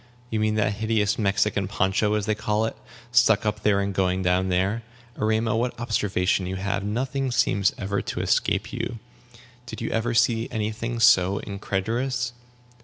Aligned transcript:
You 0.31 0.39
mean 0.39 0.55
that 0.55 0.73
hideous 0.77 1.19
Mexican 1.19 1.67
poncho, 1.67 2.15
as 2.15 2.25
they 2.25 2.33
called 2.33 2.69
it, 2.69 2.77
stuck 3.11 3.45
up 3.45 3.63
here, 3.63 3.79
and 3.79 3.93
going 3.93 4.23
down 4.23 4.49
there. 4.49 4.81
Erema, 5.15 5.55
what 5.55 5.79
observation 5.79 6.47
you 6.47 6.55
have! 6.55 6.83
Nothing 6.83 7.25
ever 7.25 7.31
seems 7.31 7.69
to 7.69 8.19
escape 8.19 8.73
you. 8.73 8.97
Did 9.67 9.79
you 9.79 9.91
ever 9.91 10.15
see 10.15 10.47
any 10.49 10.71
thing 10.71 10.99
so 10.99 11.37
indecorous?" 11.37 12.33